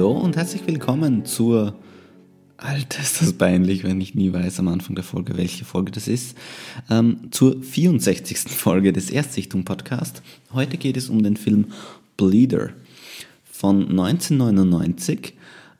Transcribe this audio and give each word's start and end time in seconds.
Hallo 0.00 0.12
und 0.12 0.34
herzlich 0.34 0.66
willkommen 0.66 1.26
zur. 1.26 1.74
Alter, 2.56 3.02
ist 3.02 3.20
das 3.20 3.34
peinlich, 3.34 3.84
wenn 3.84 4.00
ich 4.00 4.14
nie 4.14 4.32
weiß 4.32 4.58
am 4.60 4.68
Anfang 4.68 4.94
der 4.94 5.04
Folge, 5.04 5.36
welche 5.36 5.66
Folge 5.66 5.92
das 5.92 6.08
ist. 6.08 6.38
Ähm, 6.88 7.28
zur 7.32 7.62
64. 7.62 8.38
Folge 8.48 8.94
des 8.94 9.10
Erstsichtung-Podcast. 9.10 10.22
Heute 10.54 10.78
geht 10.78 10.96
es 10.96 11.10
um 11.10 11.22
den 11.22 11.36
Film 11.36 11.66
Bleeder 12.16 12.70
von 13.44 13.90
1999 13.90 15.34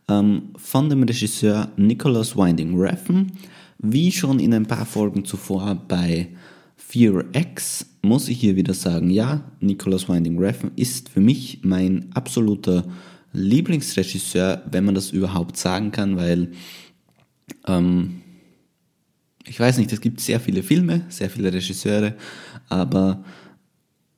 ähm, 0.08 0.50
von 0.54 0.90
dem 0.90 1.02
Regisseur 1.04 1.70
Nicholas 1.78 2.36
Winding 2.36 2.78
Refn. 2.78 3.32
Wie 3.78 4.12
schon 4.12 4.38
in 4.38 4.52
ein 4.52 4.66
paar 4.66 4.84
Folgen 4.84 5.24
zuvor 5.24 5.76
bei 5.88 6.28
Fear 6.76 7.24
X 7.32 7.86
muss 8.02 8.28
ich 8.28 8.38
hier 8.38 8.54
wieder 8.54 8.74
sagen, 8.74 9.08
ja, 9.08 9.40
Nicholas 9.60 10.10
Winding 10.10 10.38
Refn 10.38 10.72
ist 10.76 11.08
für 11.08 11.20
mich 11.20 11.60
mein 11.62 12.10
absoluter 12.12 12.84
Lieblingsregisseur, 13.32 14.62
wenn 14.70 14.84
man 14.84 14.94
das 14.94 15.10
überhaupt 15.10 15.56
sagen 15.56 15.92
kann, 15.92 16.16
weil 16.16 16.52
ähm, 17.66 18.22
ich 19.44 19.58
weiß 19.58 19.78
nicht, 19.78 19.92
es 19.92 20.00
gibt 20.00 20.20
sehr 20.20 20.40
viele 20.40 20.62
Filme, 20.62 21.06
sehr 21.08 21.30
viele 21.30 21.52
Regisseure, 21.52 22.16
aber 22.68 23.24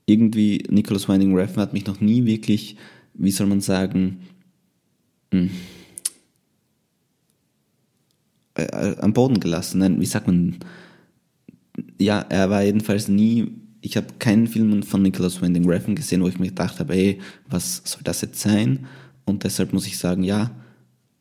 irgendwie 0.06 0.65
Nicholas 0.69 1.09
Winding 1.09 1.34
Refn 1.34 1.61
hat 1.61 1.73
mich 1.73 1.87
noch 1.87 2.01
nie 2.01 2.25
wirklich, 2.25 2.77
wie 3.15 3.30
soll 3.30 3.47
man 3.47 3.61
sagen, 3.61 4.20
mh, 5.31 5.41
hm, 5.41 5.51
äh, 8.55 8.64
äh, 8.64 8.97
am 8.98 9.12
Boden 9.12 9.41
gelassen. 9.41 9.79
Nein, 9.79 10.01
wie 10.01 10.06
sagt 10.06 10.27
man? 10.27 10.56
Ja, 11.98 12.20
er 12.20 12.51
war 12.51 12.62
jedenfalls 12.62 13.08
nie. 13.08 13.53
Ich 13.81 13.97
habe 13.97 14.06
keinen 14.19 14.47
Film 14.47 14.83
von 14.83 15.03
Nicholas 15.03 15.41
Winding 15.41 15.69
Refn 15.69 15.95
gesehen, 15.95 16.23
wo 16.23 16.29
ich 16.29 16.39
mir 16.39 16.48
gedacht 16.48 16.79
habe, 16.79 16.95
ey, 16.95 17.20
was 17.48 17.83
soll 17.84 18.03
das 18.05 18.20
jetzt 18.20 18.41
sein? 18.41 18.86
Und 19.25 19.45
deshalb 19.45 19.73
muss 19.73 19.87
ich 19.87 19.98
sagen, 19.98 20.23
ja, 20.23 20.51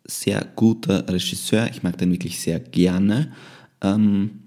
sehr 0.06 0.46
guter 0.56 1.08
Regisseur. 1.08 1.70
Ich 1.70 1.84
mag 1.84 1.98
den 1.98 2.12
wirklich 2.12 2.40
sehr 2.40 2.60
gerne. 2.60 3.32
Ähm, 3.82 4.42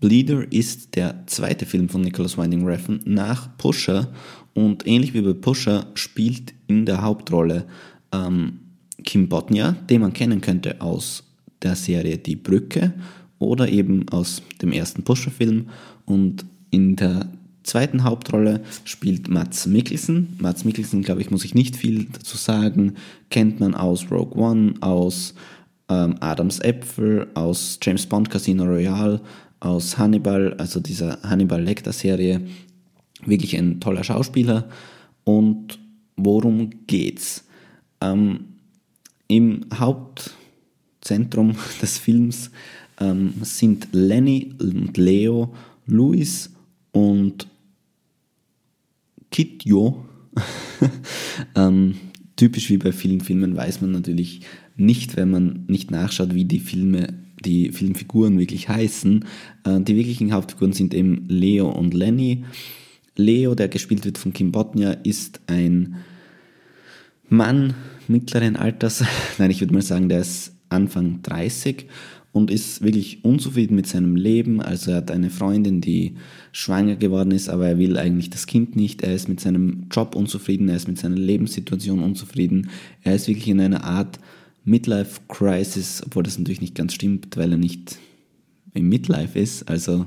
Bleeder 0.00 0.50
ist 0.52 0.96
der 0.96 1.24
zweite 1.26 1.64
Film 1.64 1.88
von 1.88 2.00
Nicholas 2.00 2.36
Winding 2.36 2.66
Refn 2.66 3.00
nach 3.04 3.56
Pusher 3.56 4.12
und 4.52 4.84
ähnlich 4.86 5.14
wie 5.14 5.22
bei 5.22 5.32
Pusher 5.32 5.86
spielt 5.94 6.54
in 6.66 6.86
der 6.86 7.02
Hauptrolle 7.02 7.66
ähm, 8.12 8.58
Kim 9.04 9.28
Bodnia, 9.28 9.76
den 9.88 10.00
man 10.00 10.12
kennen 10.12 10.40
könnte 10.40 10.80
aus 10.80 11.22
der 11.62 11.76
Serie 11.76 12.18
Die 12.18 12.34
Brücke 12.34 12.92
oder 13.38 13.68
eben 13.68 14.08
aus 14.08 14.42
dem 14.60 14.72
ersten 14.72 15.04
Pusher-Film 15.04 15.68
und 16.04 16.44
in 16.70 16.96
der 16.96 17.28
zweiten 17.64 18.04
Hauptrolle 18.04 18.62
spielt 18.84 19.28
Mats 19.28 19.66
Mikkelsen. 19.66 20.36
Mats 20.40 20.64
Mikkelsen, 20.64 21.02
glaube 21.02 21.20
ich, 21.20 21.30
muss 21.30 21.44
ich 21.44 21.54
nicht 21.54 21.76
viel 21.76 22.06
dazu 22.12 22.36
sagen. 22.36 22.94
Kennt 23.30 23.60
man 23.60 23.74
aus 23.74 24.10
Rogue 24.10 24.36
One, 24.36 24.74
aus 24.80 25.34
ähm, 25.88 26.16
Adams 26.20 26.60
Äpfel, 26.60 27.28
aus 27.34 27.78
James 27.82 28.06
Bond 28.06 28.30
Casino 28.30 28.64
Royale, 28.64 29.20
aus 29.60 29.98
Hannibal, 29.98 30.54
also 30.54 30.80
dieser 30.80 31.22
Hannibal 31.22 31.62
Lecter 31.62 31.92
Serie. 31.92 32.40
Wirklich 33.24 33.56
ein 33.56 33.80
toller 33.80 34.04
Schauspieler. 34.04 34.68
Und 35.24 35.78
worum 36.16 36.70
geht's? 36.86 37.44
Ähm, 38.00 38.46
Im 39.28 39.66
Hauptzentrum 39.72 41.56
des 41.82 41.98
Films 41.98 42.50
ähm, 43.00 43.34
sind 43.42 43.88
Lenny 43.92 44.54
und 44.58 44.96
Leo, 44.96 45.54
Louis 45.86 46.50
und 46.92 47.46
Kitjo. 49.32 50.04
ähm, 51.56 51.96
typisch 52.36 52.70
wie 52.70 52.78
bei 52.78 52.92
vielen 52.92 53.20
Filmen 53.20 53.56
weiß 53.56 53.80
man 53.80 53.90
natürlich 53.90 54.42
nicht, 54.76 55.16
wenn 55.16 55.30
man 55.30 55.64
nicht 55.66 55.90
nachschaut, 55.90 56.34
wie 56.34 56.44
die 56.44 56.60
Filme, 56.60 57.14
die 57.44 57.72
Filmfiguren 57.72 58.38
wirklich 58.38 58.68
heißen. 58.68 59.24
Äh, 59.64 59.80
die 59.80 59.96
wirklichen 59.96 60.32
Hauptfiguren 60.32 60.72
sind 60.72 60.94
eben 60.94 61.26
Leo 61.28 61.68
und 61.68 61.94
Lenny. 61.94 62.44
Leo, 63.16 63.54
der 63.54 63.68
gespielt 63.68 64.04
wird 64.04 64.18
von 64.18 64.32
Kim 64.32 64.52
Botnia, 64.52 64.92
ist 64.92 65.40
ein 65.46 65.96
Mann 67.28 67.74
mittleren 68.08 68.56
Alters. 68.56 69.04
Nein, 69.38 69.50
ich 69.50 69.60
würde 69.60 69.74
mal 69.74 69.82
sagen, 69.82 70.08
der 70.08 70.20
ist 70.20 70.54
Anfang 70.68 71.20
30 71.22 71.86
und 72.32 72.50
ist 72.50 72.82
wirklich 72.82 73.24
unzufrieden 73.24 73.76
mit 73.76 73.86
seinem 73.86 74.16
Leben. 74.16 74.62
Also 74.62 74.90
er 74.90 74.98
hat 74.98 75.10
eine 75.10 75.28
Freundin, 75.28 75.82
die 75.82 76.14
schwanger 76.50 76.96
geworden 76.96 77.30
ist, 77.30 77.50
aber 77.50 77.68
er 77.68 77.78
will 77.78 77.98
eigentlich 77.98 78.30
das 78.30 78.46
Kind 78.46 78.74
nicht. 78.74 79.02
Er 79.02 79.14
ist 79.14 79.28
mit 79.28 79.38
seinem 79.40 79.86
Job 79.90 80.14
unzufrieden, 80.14 80.68
er 80.68 80.76
ist 80.76 80.88
mit 80.88 80.98
seiner 80.98 81.16
Lebenssituation 81.16 82.02
unzufrieden. 82.02 82.70
Er 83.02 83.14
ist 83.14 83.28
wirklich 83.28 83.48
in 83.48 83.60
einer 83.60 83.84
Art 83.84 84.18
Midlife 84.64 85.20
Crisis, 85.28 86.02
obwohl 86.04 86.22
das 86.22 86.38
natürlich 86.38 86.62
nicht 86.62 86.74
ganz 86.74 86.94
stimmt, 86.94 87.36
weil 87.36 87.52
er 87.52 87.58
nicht 87.58 87.98
im 88.72 88.88
Midlife 88.88 89.38
ist. 89.38 89.68
Also 89.68 90.06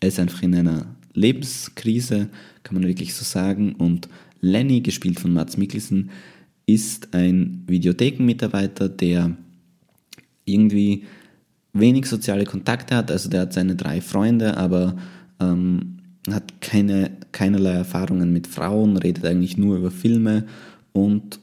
er 0.00 0.08
ist 0.08 0.18
einfach 0.18 0.42
in 0.42 0.54
einer 0.54 0.86
Lebenskrise, 1.12 2.30
kann 2.62 2.74
man 2.74 2.88
wirklich 2.88 3.12
so 3.12 3.24
sagen. 3.24 3.74
Und 3.74 4.08
Lenny, 4.40 4.80
gespielt 4.80 5.20
von 5.20 5.34
Mats 5.34 5.58
Mikkelsen, 5.58 6.10
ist 6.64 7.12
ein 7.12 7.64
Videothekenmitarbeiter, 7.66 8.88
der 8.88 9.36
irgendwie 10.44 11.04
wenig 11.72 12.06
soziale 12.06 12.44
Kontakte 12.44 12.96
hat. 12.96 13.10
Also 13.10 13.28
der 13.28 13.42
hat 13.42 13.52
seine 13.52 13.76
drei 13.76 14.00
Freunde, 14.00 14.56
aber 14.56 14.96
ähm, 15.40 15.98
hat 16.30 16.60
keine, 16.60 17.10
keinerlei 17.32 17.72
Erfahrungen 17.72 18.32
mit 18.32 18.46
Frauen, 18.46 18.96
redet 18.96 19.24
eigentlich 19.24 19.56
nur 19.56 19.76
über 19.76 19.90
Filme 19.90 20.44
und 20.92 21.40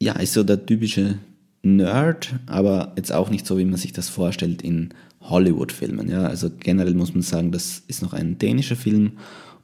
ja, 0.00 0.12
ist 0.14 0.32
so 0.32 0.44
der 0.44 0.64
typische 0.64 1.18
Nerd, 1.62 2.34
aber 2.46 2.92
jetzt 2.96 3.12
auch 3.12 3.30
nicht 3.30 3.46
so, 3.46 3.58
wie 3.58 3.64
man 3.64 3.76
sich 3.76 3.92
das 3.92 4.08
vorstellt 4.08 4.62
in 4.62 4.90
Hollywood-Filmen. 5.20 6.08
Ja, 6.08 6.22
also 6.22 6.50
generell 6.58 6.94
muss 6.94 7.12
man 7.12 7.22
sagen, 7.22 7.50
das 7.50 7.82
ist 7.88 8.00
noch 8.00 8.12
ein 8.12 8.38
dänischer 8.38 8.76
Film 8.76 9.12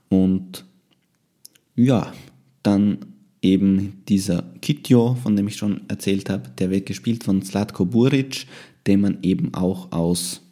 und 0.08 0.64
ja, 1.76 2.12
dann 2.62 2.98
eben 3.42 4.02
dieser 4.08 4.42
Kitjo, 4.60 5.16
von 5.22 5.36
dem 5.36 5.48
ich 5.48 5.56
schon 5.56 5.82
erzählt 5.88 6.30
habe, 6.30 6.50
der 6.58 6.70
wird 6.70 6.86
gespielt 6.86 7.24
von 7.24 7.42
Slatko 7.42 7.84
Buric, 7.84 8.46
den 8.86 9.00
man 9.00 9.18
eben 9.22 9.54
auch 9.54 9.92
aus 9.92 10.42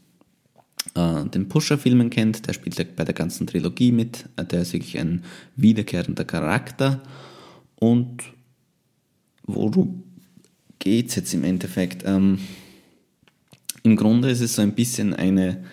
äh, 0.94 1.24
den 1.26 1.48
Pusher-Filmen 1.48 2.10
kennt. 2.10 2.46
Der 2.46 2.52
spielt 2.52 2.96
bei 2.96 3.04
der 3.04 3.14
ganzen 3.14 3.46
Trilogie 3.46 3.92
mit. 3.92 4.28
Äh, 4.36 4.44
der 4.44 4.62
ist 4.62 4.72
wirklich 4.72 4.98
ein 4.98 5.24
wiederkehrender 5.56 6.24
Charakter. 6.24 7.02
Und 7.76 8.22
worum 9.44 10.02
geht 10.78 11.08
es 11.08 11.16
jetzt 11.16 11.34
im 11.34 11.44
Endeffekt? 11.44 12.04
Ähm, 12.06 12.38
Im 13.82 13.96
Grunde 13.96 14.30
ist 14.30 14.40
es 14.40 14.54
so 14.54 14.62
ein 14.62 14.74
bisschen 14.74 15.14
eine 15.14 15.64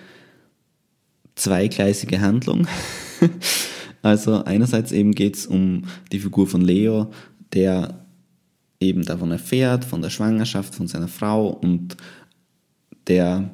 zweigleisige 1.36 2.22
Handlung. 2.22 2.68
also 4.02 4.44
einerseits 4.44 4.92
eben 4.92 5.14
geht 5.14 5.38
es 5.38 5.48
um 5.48 5.84
die 6.12 6.20
Figur 6.20 6.48
von 6.48 6.62
Leo, 6.62 7.12
der 7.54 8.06
eben 8.80 9.04
davon 9.04 9.32
erfährt, 9.32 9.86
von 9.86 10.02
der 10.02 10.10
Schwangerschaft 10.10 10.76
von 10.76 10.88
seiner 10.88 11.08
Frau 11.08 11.50
und 11.50 11.98
der 13.10 13.52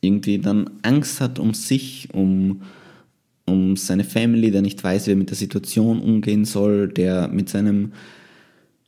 irgendwie 0.00 0.38
dann 0.38 0.70
Angst 0.82 1.20
hat 1.20 1.38
um 1.38 1.54
sich, 1.54 2.08
um, 2.12 2.62
um 3.46 3.76
seine 3.76 4.04
Family, 4.04 4.50
der 4.50 4.62
nicht 4.62 4.82
weiß, 4.82 5.06
wie 5.06 5.12
er 5.12 5.16
mit 5.16 5.30
der 5.30 5.36
Situation 5.36 6.00
umgehen 6.00 6.44
soll, 6.44 6.88
der 6.88 7.28
mit 7.28 7.48
seinem 7.48 7.92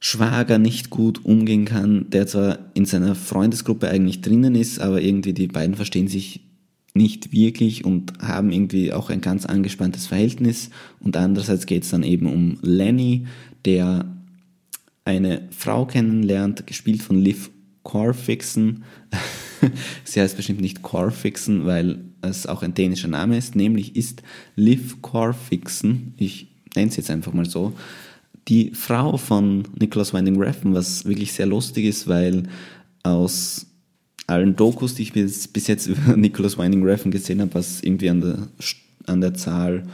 Schwager 0.00 0.58
nicht 0.58 0.90
gut 0.90 1.24
umgehen 1.24 1.64
kann, 1.64 2.10
der 2.10 2.26
zwar 2.26 2.58
in 2.74 2.84
seiner 2.84 3.14
Freundesgruppe 3.14 3.88
eigentlich 3.88 4.20
drinnen 4.20 4.54
ist, 4.54 4.78
aber 4.78 5.00
irgendwie 5.00 5.32
die 5.32 5.46
beiden 5.46 5.76
verstehen 5.76 6.08
sich 6.08 6.40
nicht 6.92 7.32
wirklich 7.32 7.84
und 7.84 8.12
haben 8.20 8.52
irgendwie 8.52 8.92
auch 8.92 9.10
ein 9.10 9.20
ganz 9.20 9.46
angespanntes 9.46 10.06
Verhältnis. 10.06 10.70
Und 11.00 11.16
andererseits 11.16 11.66
geht 11.66 11.84
es 11.84 11.90
dann 11.90 12.02
eben 12.02 12.26
um 12.26 12.58
Lenny, 12.62 13.26
der 13.64 14.04
eine 15.04 15.48
Frau 15.50 15.86
kennenlernt, 15.86 16.66
gespielt 16.66 17.02
von 17.02 17.18
Liv 17.18 17.50
Corfixen. 17.84 18.82
Sie 20.04 20.20
heißt 20.20 20.36
bestimmt 20.36 20.60
nicht 20.60 20.82
Corfixen, 20.82 21.64
weil 21.64 22.00
es 22.20 22.46
auch 22.46 22.62
ein 22.62 22.74
dänischer 22.74 23.08
Name 23.08 23.38
ist. 23.38 23.54
Nämlich 23.54 23.94
ist 23.94 24.22
Liv 24.56 25.00
Corfixen, 25.00 26.14
ich 26.16 26.48
nenne 26.74 26.88
es 26.88 26.96
jetzt 26.96 27.10
einfach 27.10 27.32
mal 27.32 27.48
so, 27.48 27.72
die 28.48 28.72
Frau 28.74 29.16
von 29.16 29.64
Nicholas 29.78 30.12
Winding 30.12 30.40
Refn, 30.40 30.74
was 30.74 31.04
wirklich 31.04 31.32
sehr 31.32 31.46
lustig 31.46 31.86
ist, 31.86 32.08
weil 32.08 32.44
aus 33.02 33.66
allen 34.26 34.56
Dokus, 34.56 34.94
die 34.94 35.02
ich 35.02 35.12
bis, 35.12 35.48
bis 35.48 35.66
jetzt 35.66 35.86
über 35.86 36.16
Nicholas 36.16 36.58
Winding 36.58 36.84
Refn 36.84 37.10
gesehen 37.10 37.40
habe, 37.40 37.54
was 37.54 37.82
irgendwie 37.82 38.10
an 38.10 38.20
der, 38.20 38.48
an 39.06 39.20
der 39.20 39.34
Zahl 39.34 39.84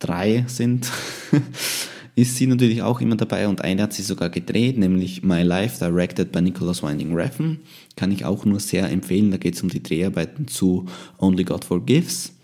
3 0.00 0.44
sind, 0.48 0.90
ist 2.20 2.36
sie 2.36 2.46
natürlich 2.46 2.82
auch 2.82 3.00
immer 3.00 3.16
dabei 3.16 3.48
und 3.48 3.62
eine 3.62 3.82
hat 3.82 3.94
sie 3.94 4.02
sogar 4.02 4.28
gedreht, 4.28 4.76
nämlich 4.76 5.22
My 5.22 5.42
Life, 5.42 5.78
directed 5.82 6.30
by 6.30 6.42
Nicholas 6.42 6.82
Winding 6.82 7.14
Refn. 7.14 7.60
Kann 7.96 8.12
ich 8.12 8.26
auch 8.26 8.44
nur 8.44 8.60
sehr 8.60 8.90
empfehlen. 8.90 9.30
Da 9.30 9.38
geht 9.38 9.54
es 9.54 9.62
um 9.62 9.70
die 9.70 9.82
Dreharbeiten 9.82 10.46
zu 10.46 10.86
Only 11.18 11.44
God 11.44 11.64
Forgives. 11.64 12.34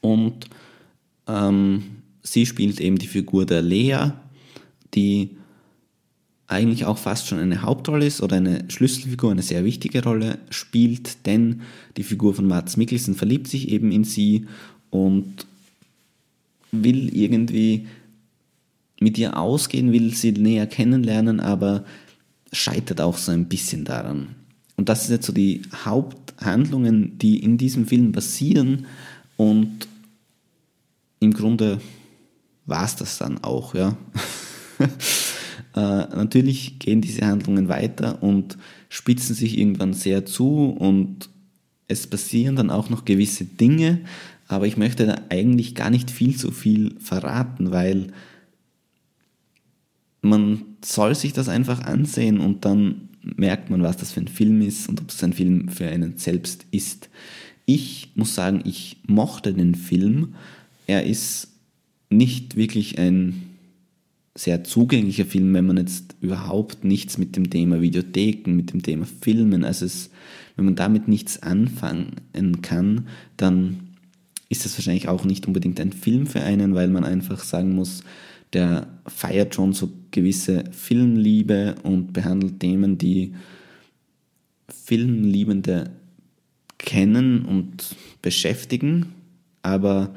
Und 0.00 0.46
ähm, 1.28 1.84
sie 2.22 2.44
spielt 2.44 2.80
eben 2.80 2.98
die 2.98 3.06
Figur 3.06 3.46
der 3.46 3.62
Lea, 3.62 4.10
die 4.94 5.30
eigentlich 6.48 6.84
auch 6.84 6.98
fast 6.98 7.28
schon 7.28 7.38
eine 7.38 7.62
Hauptrolle 7.62 8.04
ist 8.04 8.20
oder 8.20 8.36
eine 8.36 8.64
Schlüsselfigur, 8.68 9.30
eine 9.30 9.42
sehr 9.42 9.64
wichtige 9.64 10.02
Rolle 10.02 10.38
spielt, 10.50 11.24
denn 11.24 11.62
die 11.96 12.02
Figur 12.02 12.34
von 12.34 12.48
Mats 12.48 12.76
Mikkelsen 12.76 13.14
verliebt 13.14 13.48
sich 13.48 13.68
eben 13.68 13.92
in 13.92 14.04
sie 14.04 14.46
und 14.90 15.46
will 16.72 17.14
irgendwie 17.16 17.86
mit 19.02 19.18
ihr 19.18 19.36
ausgehen, 19.36 19.92
will 19.92 20.14
sie 20.14 20.32
näher 20.32 20.66
kennenlernen, 20.66 21.40
aber 21.40 21.84
scheitert 22.52 23.00
auch 23.00 23.16
so 23.16 23.32
ein 23.32 23.46
bisschen 23.46 23.84
daran. 23.84 24.28
Und 24.76 24.88
das 24.88 25.06
sind 25.06 25.14
jetzt 25.16 25.26
so 25.26 25.32
die 25.32 25.62
Haupthandlungen, 25.84 27.18
die 27.18 27.38
in 27.42 27.58
diesem 27.58 27.86
Film 27.86 28.12
passieren 28.12 28.86
und 29.36 29.88
im 31.20 31.32
Grunde 31.32 31.80
war 32.66 32.84
es 32.84 32.96
das 32.96 33.18
dann 33.18 33.42
auch, 33.42 33.74
ja. 33.74 33.96
äh, 34.78 34.86
natürlich 35.76 36.78
gehen 36.78 37.00
diese 37.00 37.26
Handlungen 37.26 37.68
weiter 37.68 38.22
und 38.22 38.58
spitzen 38.88 39.34
sich 39.34 39.58
irgendwann 39.58 39.94
sehr 39.94 40.26
zu 40.26 40.70
und 40.70 41.28
es 41.88 42.06
passieren 42.06 42.56
dann 42.56 42.70
auch 42.70 42.90
noch 42.90 43.04
gewisse 43.04 43.44
Dinge, 43.44 44.00
aber 44.48 44.66
ich 44.66 44.76
möchte 44.76 45.06
da 45.06 45.16
eigentlich 45.28 45.74
gar 45.74 45.90
nicht 45.90 46.10
viel 46.10 46.36
zu 46.36 46.50
viel 46.50 46.96
verraten, 46.98 47.70
weil 47.70 48.12
man 50.22 50.62
soll 50.84 51.14
sich 51.14 51.32
das 51.32 51.48
einfach 51.48 51.82
ansehen 51.82 52.40
und 52.40 52.64
dann 52.64 53.08
merkt 53.22 53.70
man, 53.70 53.82
was 53.82 53.96
das 53.96 54.12
für 54.12 54.20
ein 54.20 54.28
Film 54.28 54.62
ist 54.62 54.88
und 54.88 55.00
ob 55.00 55.10
es 55.10 55.22
ein 55.22 55.32
Film 55.32 55.68
für 55.68 55.86
einen 55.86 56.16
selbst 56.16 56.66
ist. 56.70 57.08
Ich 57.66 58.12
muss 58.14 58.34
sagen, 58.34 58.62
ich 58.64 58.98
mochte 59.06 59.52
den 59.52 59.74
Film. 59.74 60.34
Er 60.86 61.04
ist 61.04 61.48
nicht 62.10 62.56
wirklich 62.56 62.98
ein 62.98 63.42
sehr 64.34 64.64
zugänglicher 64.64 65.26
Film, 65.26 65.52
wenn 65.54 65.66
man 65.66 65.76
jetzt 65.76 66.16
überhaupt 66.20 66.84
nichts 66.84 67.18
mit 67.18 67.36
dem 67.36 67.50
Thema 67.50 67.80
Videotheken, 67.80 68.52
mit 68.54 68.72
dem 68.72 68.82
Thema 68.82 69.06
Filmen, 69.20 69.64
also 69.64 69.84
es, 69.84 70.10
wenn 70.56 70.64
man 70.64 70.74
damit 70.74 71.06
nichts 71.06 71.42
anfangen 71.42 72.62
kann, 72.62 73.08
dann 73.36 73.80
ist 74.48 74.64
das 74.64 74.76
wahrscheinlich 74.76 75.08
auch 75.08 75.24
nicht 75.24 75.46
unbedingt 75.46 75.80
ein 75.80 75.92
Film 75.92 76.26
für 76.26 76.40
einen, 76.40 76.74
weil 76.74 76.88
man 76.88 77.04
einfach 77.04 77.42
sagen 77.44 77.74
muss, 77.74 78.04
der 78.52 78.86
feiert 79.06 79.54
schon 79.54 79.72
so 79.72 79.90
gewisse 80.10 80.64
Filmliebe 80.72 81.76
und 81.82 82.12
behandelt 82.12 82.60
Themen, 82.60 82.98
die 82.98 83.34
Filmliebende 84.68 85.90
kennen 86.78 87.44
und 87.44 87.96
beschäftigen, 88.20 89.14
aber 89.62 90.14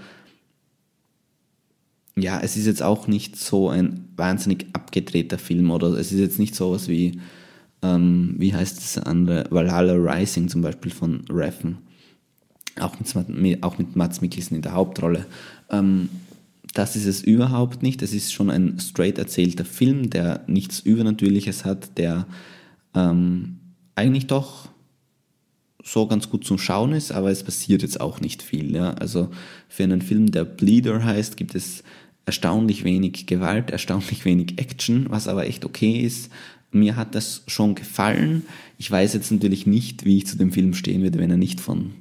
ja, 2.17 2.39
es 2.41 2.55
ist 2.55 2.65
jetzt 2.65 2.81
auch 2.81 3.07
nicht 3.07 3.35
so 3.35 3.69
ein 3.69 4.07
wahnsinnig 4.15 4.67
abgedrehter 4.73 5.37
Film 5.37 5.69
oder 5.71 5.89
es 5.89 6.11
ist 6.11 6.19
jetzt 6.19 6.39
nicht 6.39 6.55
so 6.55 6.71
was 6.71 6.87
wie, 6.87 7.19
ähm, 7.81 8.35
wie 8.37 8.53
heißt 8.53 8.77
das 8.77 8.97
andere, 9.03 9.45
Valhalla 9.49 9.93
Rising 9.93 10.47
zum 10.47 10.61
Beispiel 10.61 10.91
von 10.91 11.25
Reffen, 11.29 11.79
auch 12.79 12.95
mit, 13.27 13.63
auch 13.63 13.77
mit 13.77 13.95
Mats 13.95 14.21
Mikkelsen 14.21 14.55
in 14.55 14.61
der 14.61 14.73
Hauptrolle. 14.73 15.25
Ähm, 15.69 16.09
das 16.75 16.97
ist 16.97 17.05
es 17.05 17.23
überhaupt 17.23 17.81
nicht. 17.81 18.01
Es 18.01 18.13
ist 18.13 18.33
schon 18.33 18.51
ein 18.51 18.79
straight 18.79 19.17
erzählter 19.17 19.65
Film, 19.65 20.09
der 20.09 20.43
nichts 20.45 20.81
Übernatürliches 20.81 21.63
hat, 21.63 21.97
der 21.97 22.27
ähm, 22.93 23.57
eigentlich 23.95 24.27
doch 24.27 24.67
so 25.81 26.05
ganz 26.05 26.29
gut 26.29 26.45
zum 26.45 26.57
Schauen 26.57 26.91
ist, 26.91 27.13
aber 27.13 27.31
es 27.31 27.43
passiert 27.43 27.81
jetzt 27.81 28.01
auch 28.01 28.19
nicht 28.19 28.43
viel. 28.43 28.75
Ja? 28.75 28.91
Also 28.95 29.29
für 29.69 29.83
einen 29.83 30.01
Film, 30.01 30.31
der 30.31 30.43
Bleeder 30.43 31.03
heißt, 31.03 31.37
gibt 31.37 31.55
es 31.55 31.81
erstaunlich 32.25 32.83
wenig 32.83 33.25
Gewalt, 33.25 33.71
erstaunlich 33.71 34.25
wenig 34.25 34.59
Action, 34.59 35.05
was 35.09 35.29
aber 35.29 35.45
echt 35.47 35.63
okay 35.63 35.99
ist. 36.01 36.29
Mir 36.71 36.97
hat 36.97 37.15
das 37.15 37.43
schon 37.47 37.75
gefallen. 37.75 38.43
Ich 38.77 38.91
weiß 38.91 39.13
jetzt 39.13 39.31
natürlich 39.31 39.65
nicht, 39.65 40.03
wie 40.03 40.17
ich 40.17 40.27
zu 40.27 40.37
dem 40.37 40.51
Film 40.51 40.73
stehen 40.73 41.03
würde, 41.03 41.19
wenn 41.19 41.31
er 41.31 41.37
nicht 41.37 41.61
von 41.61 41.93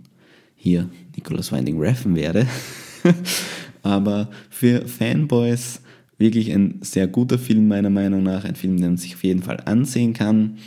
hier 0.57 0.89
Nicholas 1.15 1.53
Winding 1.53 1.79
Refn 1.79 2.17
wäre. 2.17 2.49
Aber 3.85 4.29
für 4.51 4.89
Fanboys 4.89 5.81
wirklich 6.19 6.53
ein 6.53 6.79
sehr 6.81 7.07
guter 7.07 7.39
Film 7.39 7.69
meiner 7.69 7.91
Meinung 7.91 8.23
nach, 8.23 8.45
ein 8.45 8.57
Film, 8.57 8.77
den 8.79 8.87
man 8.87 8.97
sich 8.97 9.15
auf 9.15 9.25
jeden 9.25 9.43
Fall 9.43 9.61
ansehen 9.65 10.15
kann. 10.15 10.59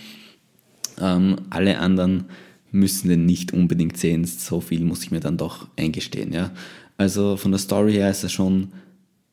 Ähm, 1.00 1.36
alle 1.50 1.80
anderen 1.80 2.26
müssen 2.72 3.10
den 3.10 3.26
nicht 3.26 3.54
unbedingt 3.54 3.98
sehen, 3.98 4.26
so 4.26 4.62
viel 4.62 4.84
muss 4.84 5.04
ich 5.04 5.12
mir 5.12 5.20
dann 5.20 5.38
doch 5.38 5.68
eingestehen. 5.78 6.32
Ja? 6.32 6.52
Also 6.98 7.38
von 7.38 7.52
der 7.52 7.60
Story 7.60 7.94
her 7.94 8.12
ist 8.12 8.24
er 8.24 8.30
schon 8.30 8.70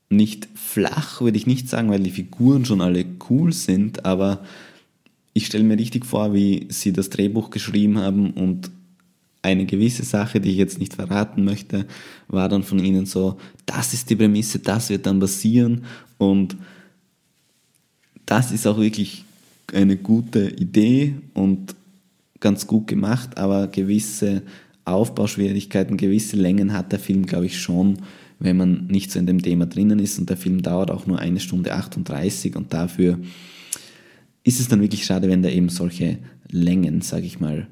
nicht 0.09 0.49
flach, 0.55 1.21
würde 1.21 1.37
ich 1.37 1.47
nicht 1.47 1.69
sagen, 1.69 1.91
weil 1.91 2.01
die 2.01 2.11
Figuren 2.11 2.65
schon 2.65 2.81
alle 2.81 3.05
cool 3.29 3.53
sind, 3.53 4.05
aber 4.05 4.45
ich 5.33 5.47
stelle 5.47 5.65
mir 5.65 5.79
richtig 5.79 6.07
vor, 6.07 6.33
wie 6.33 6.67
sie 6.71 6.93
das 6.93 7.11
Drehbuch 7.11 7.51
geschrieben 7.51 7.99
haben 7.99 8.31
und 8.31 8.71
eine 9.45 9.67
gewisse 9.67 10.05
Sache, 10.05 10.41
die 10.41 10.51
ich 10.51 10.57
jetzt 10.57 10.79
nicht 10.79 10.95
verraten 10.95 11.45
möchte, 11.45 11.87
war 12.29 12.49
dann 12.49 12.63
von 12.63 12.79
ihnen 12.79 13.05
so, 13.05 13.37
das 13.67 13.93
ist 13.93 14.09
die 14.09 14.17
Prämisse, 14.17 14.59
das 14.59 14.89
wird 14.89 15.05
dann 15.05 15.21
passieren 15.21 15.85
und 16.17 16.57
das 18.25 18.53
ist 18.53 18.67
auch 18.67 18.79
wirklich 18.79 19.25
eine 19.73 19.99
gute 19.99 20.49
Idee 20.49 21.17
und 21.35 21.75
ganz 22.41 22.67
gut 22.67 22.87
gemacht, 22.87 23.37
aber 23.37 23.67
gewisse 23.69 24.43
Aufbauschwierigkeiten, 24.87 25.99
gewisse 25.99 26.37
Längen 26.37 26.73
hat 26.73 26.93
der 26.93 26.99
Film, 26.99 27.27
glaube 27.27 27.47
ich, 27.47 27.61
schon, 27.61 27.99
wenn 28.39 28.57
man 28.57 28.87
nicht 28.87 29.11
so 29.11 29.19
in 29.19 29.27
dem 29.27 29.43
Thema 29.43 29.67
drinnen 29.67 29.99
ist 29.99 30.19
und 30.19 30.31
der 30.31 30.39
Film 30.39 30.63
dauert 30.63 30.91
auch 30.91 31.07
nur 31.07 31.19
eine 31.19 31.41
Stunde 31.41 31.75
38 31.75 32.57
und 32.57 32.73
dafür 32.73 33.19
ist 34.43 34.61
es 34.61 34.69
dann 34.69 34.81
wirklich 34.81 35.05
schade, 35.05 35.29
wenn 35.29 35.43
der 35.43 35.55
eben 35.55 35.69
solche 35.69 36.19
Längen, 36.49 37.03
sage 37.03 37.27
ich 37.27 37.41
mal, 37.41 37.67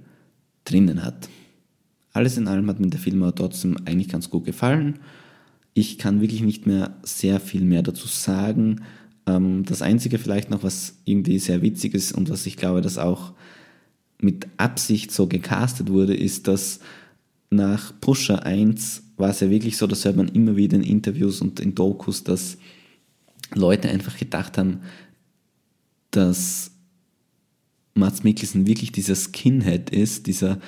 drinnen 0.65 1.03
hat. 1.03 1.29
Alles 2.13 2.37
in 2.37 2.49
allem 2.49 2.69
hat 2.69 2.81
mir 2.81 2.89
der 2.89 3.01
Film 3.01 3.23
aber 3.23 3.35
trotzdem 3.35 3.77
eigentlich 3.85 4.09
ganz 4.09 4.31
gut 4.31 4.45
gefallen. 4.45 4.99
Ich 5.75 5.99
kann 5.99 6.21
wirklich 6.21 6.43
nicht 6.43 6.67
mehr 6.67 6.97
sehr 7.03 7.41
viel 7.41 7.63
mehr 7.63 7.83
dazu 7.83 8.07
sagen. 8.07 8.83
Ähm, 9.27 9.65
das 9.65 9.83
Einzige 9.83 10.19
vielleicht 10.19 10.51
noch, 10.51 10.63
was 10.63 10.99
irgendwie 11.05 11.39
sehr 11.39 11.63
witzig 11.63 11.95
ist 11.95 12.13
und 12.13 12.29
was 12.29 12.47
ich 12.47 12.57
glaube, 12.57 12.83
dass 12.83 12.99
auch 12.99 13.33
mit 14.19 14.47
Absicht 14.57 15.11
so 15.11 15.27
gecastet 15.27 15.91
wurde, 15.91 16.15
ist, 16.15 16.47
dass 16.49 16.81
nach 17.51 17.93
Pusher 18.01 18.45
1 18.45 19.03
war 19.17 19.31
es 19.31 19.41
ja 19.41 19.51
wirklich 19.51 19.77
so, 19.77 19.87
das 19.87 20.05
hört 20.05 20.17
man 20.17 20.29
immer 20.29 20.57
wieder 20.57 20.77
in 20.77 20.83
Interviews 20.83 21.41
und 21.41 21.61
in 21.61 21.75
Dokus, 21.75 22.25
dass 22.25 22.59
Leute 23.55 23.89
einfach 23.89 24.17
gedacht 24.17 24.59
haben, 24.59 24.81
dass 26.11 26.71
Mats 27.95 28.25
Mikkelsen 28.25 28.67
wirklich 28.67 28.93
dieser 28.93 29.15
Skinhead 29.15 29.91
ist, 29.91 30.27
dieser 30.27 30.59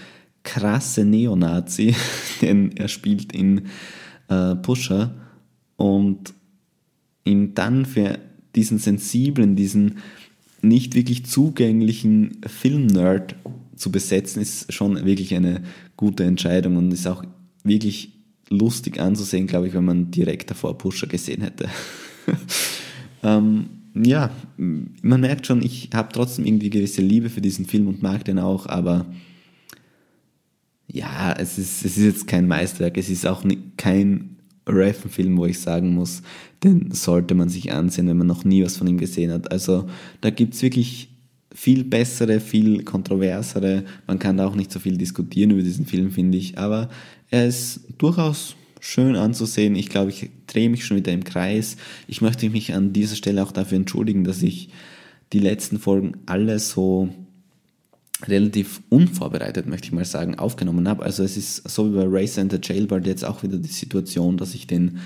krasse 0.45 1.05
Neonazi, 1.05 1.97
den 2.41 2.77
er 2.77 2.89
spielt 2.89 3.33
in 3.33 3.63
äh, 4.29 4.55
Pusher 4.55 5.15
und 5.77 6.33
ihn 7.25 7.55
dann 7.55 7.85
für 7.87 8.19
diesen 8.55 8.79
sensiblen, 8.79 9.57
diesen 9.57 9.99
nicht 10.63 10.95
wirklich 10.95 11.27
zugänglichen 11.27 12.39
Film-Nerd 12.47 13.35
zu 13.77 13.91
besetzen, 13.91 14.41
ist 14.41 14.73
schon 14.73 15.05
wirklich 15.05 15.35
eine 15.35 15.63
gute 15.97 16.25
Entscheidung 16.25 16.77
und 16.77 16.93
ist 16.93 17.07
auch 17.07 17.25
wirklich 17.65 18.13
lustig 18.51 19.01
anzusehen, 19.01 19.47
glaube 19.47 19.69
ich, 19.69 19.75
wenn 19.75 19.85
man 19.85 20.11
direkt 20.11 20.51
davor 20.51 20.79
Pusher 20.79 21.07
gesehen 21.07 21.43
hätte. 21.43 21.69
ähm, 23.23 23.67
ja, 23.95 24.31
man 24.57 25.21
merkt 25.21 25.47
schon, 25.47 25.63
ich 25.63 25.91
habe 25.95 26.13
trotzdem 26.13 26.47
irgendwie 26.47 26.71
gewisse 26.71 27.03
Liebe 27.03 27.31
für 27.31 27.41
diesen 27.41 27.65
Film 27.65 27.87
und 27.87 28.03
mag 28.03 28.25
den 28.25 28.39
auch, 28.39 28.67
aber 28.67 29.07
ja, 30.87 31.33
es 31.33 31.59
ist, 31.59 31.85
es 31.85 31.97
ist 31.97 32.05
jetzt 32.05 32.27
kein 32.27 32.47
Meisterwerk, 32.47 32.97
es 32.99 33.09
ist 33.09 33.27
auch 33.27 33.45
kein 33.77 34.37
Reffen-Film, 34.67 35.37
wo 35.37 35.47
ich 35.47 35.61
sagen 35.61 35.95
muss, 35.95 36.23
den 36.63 36.91
sollte 36.93 37.35
man 37.35 37.49
sich 37.49 37.73
ansehen, 37.73 38.09
wenn 38.09 38.17
man 38.17 38.27
noch 38.27 38.45
nie 38.45 38.65
was 38.65 38.77
von 38.77 38.87
ihm 38.87 38.99
gesehen 38.99 39.31
hat. 39.31 39.51
Also 39.53 39.87
da 40.21 40.31
gibt 40.31 40.55
es 40.55 40.63
wirklich 40.63 41.11
viel 41.55 41.85
bessere, 41.85 42.41
viel 42.41 42.83
kontroversere. 42.83 43.85
Man 44.07 44.19
kann 44.19 44.39
da 44.39 44.47
auch 44.47 44.57
nicht 44.57 44.73
so 44.73 44.81
viel 44.81 44.97
diskutieren 44.97 45.51
über 45.51 45.63
diesen 45.63 45.87
Film, 45.87 46.11
finde 46.11 46.39
ich. 46.39 46.59
Aber 46.59 46.89
er 47.31 47.47
ist 47.47 47.81
durchaus 47.99 48.57
schön 48.81 49.17
anzusehen. 49.17 49.77
Ich 49.77 49.89
glaube, 49.89 50.11
ich 50.11 50.31
drehe 50.47 50.69
mich 50.69 50.85
schon 50.85 50.97
wieder 50.97 51.13
im 51.13 51.25
Kreis. 51.25 51.77
Ich 52.09 52.21
möchte 52.21 52.49
mich 52.51 52.75
an 52.75 52.93
dieser 52.93 53.17
Stelle 53.17 53.43
auch 53.43 53.53
dafür 53.53 53.77
entschuldigen, 53.77 54.25
dass 54.25 54.43
ich 54.43 54.71
die 55.33 55.39
letzten 55.39 55.79
Folgen 55.79 56.13
alle 56.27 56.59
so 56.59 57.09
relativ 58.27 58.83
unvorbereitet, 58.89 59.67
möchte 59.67 59.87
ich 59.89 59.93
mal 59.93 60.05
sagen, 60.05 60.37
aufgenommen 60.37 60.89
habe. 60.89 61.03
Also 61.03 61.23
es 61.23 61.37
ist 61.37 61.69
so 61.69 61.91
wie 61.91 61.97
bei 61.97 62.07
Race 62.07 62.39
and 62.39 62.53
the 62.53 62.59
Jailbird 62.63 63.07
jetzt 63.07 63.25
auch 63.25 63.43
wieder 63.43 63.59
die 63.59 63.69
Situation, 63.69 64.37
dass 64.37 64.55
ich 64.55 64.67
den 64.67 65.01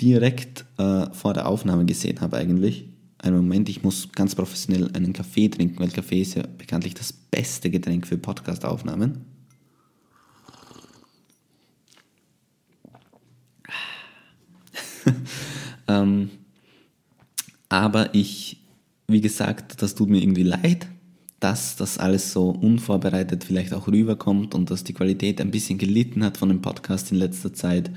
direkt 0.00 0.64
äh, 0.78 1.10
vor 1.12 1.34
der 1.34 1.48
Aufnahme 1.48 1.84
gesehen 1.84 2.20
habe 2.20 2.36
eigentlich. 2.36 2.88
Einen 3.18 3.36
Moment, 3.36 3.68
ich 3.68 3.82
muss 3.82 4.10
ganz 4.12 4.34
professionell 4.34 4.90
einen 4.92 5.12
Kaffee 5.12 5.48
trinken, 5.48 5.78
weil 5.78 5.90
Kaffee 5.90 6.22
ist 6.22 6.34
ja 6.34 6.42
bekanntlich 6.58 6.94
das 6.94 7.12
beste 7.12 7.70
Getränk 7.70 8.06
für 8.06 8.18
Podcast-Aufnahmen. 8.18 9.24
ähm, 15.88 16.30
aber 17.68 18.14
ich 18.14 18.64
wie 19.06 19.20
gesagt, 19.20 19.82
das 19.82 19.94
tut 19.94 20.08
mir 20.08 20.22
irgendwie 20.22 20.42
leid, 20.42 20.86
dass 21.44 21.76
das 21.76 21.98
alles 21.98 22.32
so 22.32 22.48
unvorbereitet 22.48 23.44
vielleicht 23.44 23.74
auch 23.74 23.86
rüberkommt 23.86 24.54
und 24.54 24.70
dass 24.70 24.82
die 24.82 24.94
Qualität 24.94 25.42
ein 25.42 25.50
bisschen 25.50 25.76
gelitten 25.76 26.24
hat 26.24 26.38
von 26.38 26.48
dem 26.48 26.62
Podcast 26.62 27.12
in 27.12 27.18
letzter 27.18 27.52
Zeit. 27.52 27.90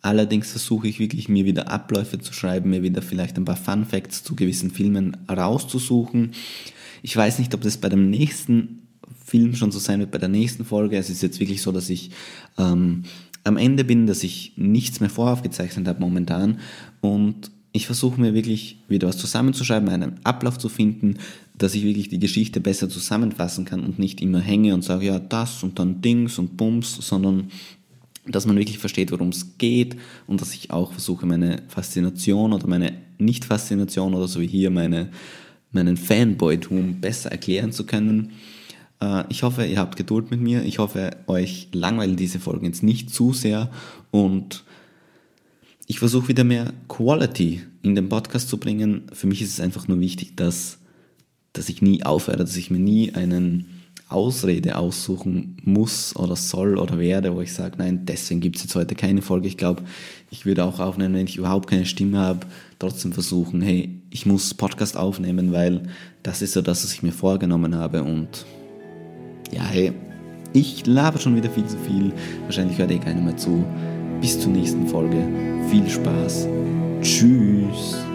Allerdings 0.00 0.52
versuche 0.52 0.88
ich 0.88 0.98
wirklich, 0.98 1.28
mir 1.28 1.44
wieder 1.44 1.70
Abläufe 1.70 2.18
zu 2.18 2.32
schreiben, 2.32 2.70
mir 2.70 2.82
wieder 2.82 3.02
vielleicht 3.02 3.36
ein 3.36 3.44
paar 3.44 3.56
Fun 3.56 3.84
Facts 3.84 4.24
zu 4.24 4.34
gewissen 4.34 4.70
Filmen 4.70 5.18
rauszusuchen. 5.30 6.32
Ich 7.02 7.14
weiß 7.14 7.38
nicht, 7.40 7.52
ob 7.52 7.60
das 7.60 7.76
bei 7.76 7.90
dem 7.90 8.08
nächsten 8.08 8.88
Film 9.22 9.54
schon 9.54 9.70
so 9.70 9.78
sein 9.78 10.00
wird, 10.00 10.10
bei 10.10 10.16
der 10.16 10.30
nächsten 10.30 10.64
Folge. 10.64 10.96
Es 10.96 11.10
ist 11.10 11.22
jetzt 11.22 11.40
wirklich 11.40 11.60
so, 11.60 11.72
dass 11.72 11.90
ich 11.90 12.12
ähm, 12.56 13.02
am 13.44 13.58
Ende 13.58 13.84
bin, 13.84 14.06
dass 14.06 14.22
ich 14.22 14.54
nichts 14.56 15.00
mehr 15.00 15.10
voraufgezeichnet 15.10 15.86
habe 15.86 16.00
momentan 16.00 16.58
und 17.02 17.50
ich 17.72 17.86
versuche 17.86 18.20
mir 18.20 18.34
wirklich 18.34 18.78
wieder 18.88 19.08
was 19.08 19.18
zusammenzuschreiben, 19.18 19.88
einen 19.88 20.24
Ablauf 20.24 20.58
zu 20.58 20.68
finden, 20.68 21.18
dass 21.56 21.74
ich 21.74 21.84
wirklich 21.84 22.08
die 22.08 22.18
Geschichte 22.18 22.60
besser 22.60 22.88
zusammenfassen 22.88 23.64
kann 23.64 23.84
und 23.84 23.98
nicht 23.98 24.20
immer 24.20 24.40
hänge 24.40 24.74
und 24.74 24.82
sage, 24.82 25.06
ja, 25.06 25.18
das 25.18 25.62
und 25.62 25.78
dann 25.78 26.00
Dings 26.00 26.38
und 26.38 26.56
Bums, 26.56 26.96
sondern 27.00 27.50
dass 28.26 28.46
man 28.46 28.56
wirklich 28.56 28.78
versteht, 28.78 29.10
worum 29.10 29.28
es 29.30 29.58
geht 29.58 29.96
und 30.26 30.40
dass 30.40 30.54
ich 30.54 30.70
auch 30.70 30.92
versuche, 30.92 31.26
meine 31.26 31.62
Faszination 31.68 32.52
oder 32.52 32.66
meine 32.66 32.92
Nicht-Faszination 33.18 34.14
oder 34.14 34.28
so 34.28 34.40
wie 34.40 34.46
hier 34.46 34.70
meine, 34.70 35.10
meinen 35.72 35.96
Fanboy-Tum 35.96 37.00
besser 37.00 37.32
erklären 37.32 37.72
zu 37.72 37.84
können. 37.86 38.32
Äh, 39.00 39.24
ich 39.28 39.42
hoffe, 39.42 39.64
ihr 39.64 39.78
habt 39.78 39.96
Geduld 39.96 40.30
mit 40.30 40.40
mir. 40.40 40.64
Ich 40.64 40.78
hoffe, 40.78 41.16
euch 41.26 41.68
langweilen 41.72 42.16
diese 42.16 42.38
Folgen 42.38 42.66
jetzt 42.66 42.82
nicht 42.82 43.10
zu 43.10 43.32
sehr 43.32 43.70
und 44.10 44.64
ich 45.88 45.98
versuche 45.98 46.28
wieder 46.28 46.44
mehr 46.44 46.72
Quality 46.86 47.62
in 47.82 47.94
den 47.94 48.10
Podcast 48.10 48.48
zu 48.50 48.58
bringen. 48.58 49.06
Für 49.12 49.26
mich 49.26 49.40
ist 49.40 49.54
es 49.54 49.60
einfach 49.60 49.88
nur 49.88 49.98
wichtig, 49.98 50.36
dass, 50.36 50.78
dass 51.54 51.70
ich 51.70 51.80
nie 51.80 52.04
aufhöre, 52.04 52.36
dass 52.36 52.56
ich 52.56 52.70
mir 52.70 52.78
nie 52.78 53.14
einen 53.14 53.66
Ausrede 54.10 54.76
aussuchen 54.76 55.56
muss 55.64 56.14
oder 56.14 56.36
soll 56.36 56.78
oder 56.78 56.98
werde, 56.98 57.34
wo 57.34 57.40
ich 57.40 57.54
sage, 57.54 57.76
nein, 57.78 58.04
deswegen 58.04 58.40
gibt 58.40 58.56
es 58.56 58.64
jetzt 58.64 58.74
heute 58.74 58.94
keine 58.94 59.22
Folge. 59.22 59.48
Ich 59.48 59.56
glaube, 59.56 59.82
ich 60.30 60.44
würde 60.44 60.64
auch 60.64 60.78
aufnehmen, 60.78 61.14
wenn 61.14 61.26
ich 61.26 61.36
überhaupt 61.36 61.70
keine 61.70 61.86
Stimme 61.86 62.18
habe, 62.18 62.46
trotzdem 62.78 63.12
versuchen, 63.14 63.62
hey, 63.62 64.02
ich 64.10 64.26
muss 64.26 64.52
Podcast 64.52 64.96
aufnehmen, 64.96 65.52
weil 65.52 65.88
das 66.22 66.42
ist 66.42 66.52
so 66.52 66.60
das, 66.60 66.84
was 66.84 66.92
ich 66.92 67.02
mir 67.02 67.12
vorgenommen 67.12 67.74
habe 67.74 68.02
und 68.02 68.44
ja, 69.50 69.64
hey, 69.64 69.94
ich 70.52 70.86
laber 70.86 71.18
schon 71.18 71.36
wieder 71.36 71.50
viel 71.50 71.66
zu 71.66 71.78
viel. 71.78 72.12
Wahrscheinlich 72.44 72.78
hört 72.78 72.90
eh 72.90 72.98
keiner 72.98 73.20
mehr 73.20 73.36
zu. 73.36 73.64
Bis 74.20 74.40
zur 74.40 74.52
nächsten 74.52 74.86
Folge. 74.88 75.16
Viel 75.70 75.88
Spaß. 75.88 76.48
Tschüss. 77.02 78.07